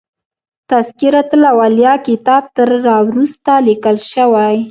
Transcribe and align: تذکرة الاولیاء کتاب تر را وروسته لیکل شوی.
تذکرة 0.69 1.29
الاولیاء 1.37 1.97
کتاب 2.07 2.43
تر 2.55 2.69
را 2.85 2.97
وروسته 3.07 3.53
لیکل 3.67 3.95
شوی. 4.11 4.57